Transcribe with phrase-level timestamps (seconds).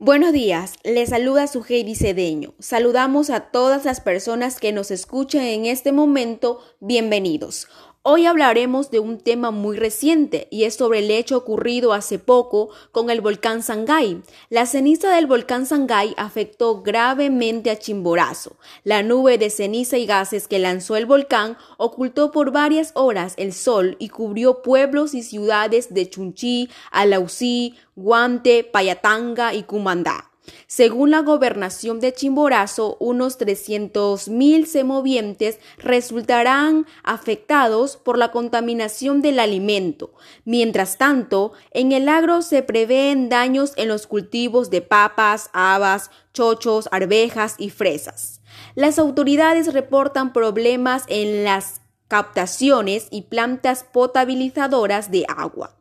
[0.00, 2.54] Buenos días, les saluda su Heidi Cedeño.
[2.60, 6.60] Saludamos a todas las personas que nos escuchan en este momento.
[6.78, 7.66] Bienvenidos.
[8.02, 12.70] Hoy hablaremos de un tema muy reciente y es sobre el hecho ocurrido hace poco
[12.92, 14.22] con el volcán Sangay.
[14.50, 18.56] La ceniza del volcán Sangay afectó gravemente a Chimborazo.
[18.84, 23.52] La nube de ceniza y gases que lanzó el volcán ocultó por varias horas el
[23.52, 30.27] sol y cubrió pueblos y ciudades de Chunchi, Alausí, Guante, Payatanga y Cumandá.
[30.66, 40.12] Según la gobernación de Chimborazo, unos 300.000 semovientes resultarán afectados por la contaminación del alimento.
[40.44, 46.88] Mientras tanto, en el agro se prevén daños en los cultivos de papas, habas, chochos,
[46.92, 48.40] arvejas y fresas.
[48.74, 55.77] Las autoridades reportan problemas en las captaciones y plantas potabilizadoras de agua.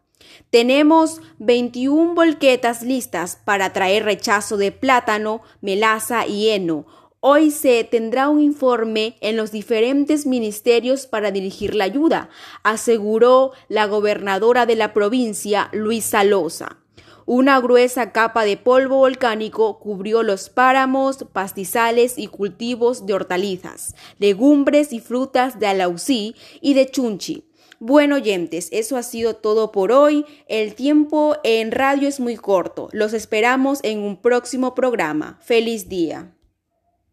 [0.50, 6.86] Tenemos 21 volquetas listas para traer rechazo de plátano, melaza y heno.
[7.20, 12.30] Hoy se tendrá un informe en los diferentes ministerios para dirigir la ayuda,
[12.64, 16.78] aseguró la gobernadora de la provincia, Luisa Loza.
[17.26, 24.94] Una gruesa capa de polvo volcánico cubrió los páramos, pastizales y cultivos de hortalizas, legumbres
[24.94, 27.47] y frutas de Alausí y de Chunchi.
[27.80, 30.26] Bueno, oyentes, eso ha sido todo por hoy.
[30.48, 32.90] El tiempo en radio es muy corto.
[32.92, 35.38] Los esperamos en un próximo programa.
[35.42, 36.37] Feliz día.